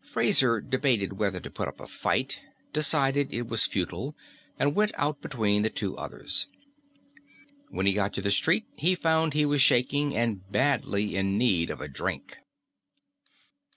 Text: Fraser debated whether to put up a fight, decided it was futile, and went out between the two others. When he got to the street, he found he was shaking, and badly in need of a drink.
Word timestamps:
Fraser 0.00 0.60
debated 0.60 1.14
whether 1.14 1.40
to 1.40 1.50
put 1.50 1.66
up 1.66 1.80
a 1.80 1.88
fight, 1.88 2.38
decided 2.72 3.34
it 3.34 3.48
was 3.48 3.66
futile, 3.66 4.14
and 4.56 4.76
went 4.76 4.92
out 4.94 5.20
between 5.20 5.62
the 5.62 5.70
two 5.70 5.96
others. 5.98 6.46
When 7.68 7.86
he 7.86 7.92
got 7.92 8.12
to 8.12 8.22
the 8.22 8.30
street, 8.30 8.64
he 8.76 8.94
found 8.94 9.34
he 9.34 9.44
was 9.44 9.60
shaking, 9.60 10.14
and 10.14 10.48
badly 10.52 11.16
in 11.16 11.36
need 11.36 11.68
of 11.68 11.80
a 11.80 11.88
drink. 11.88 12.36